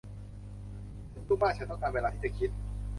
[1.11, 2.49] ฉันยุ่งมากฉันต้องการเวลาที่จะคิด